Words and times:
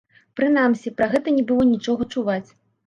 Прынамсі, 0.39 0.93
пра 1.03 1.11
гэта 1.13 1.37
не 1.39 1.47
было 1.53 1.71
нічога 1.77 2.13
чуваць. 2.17 2.45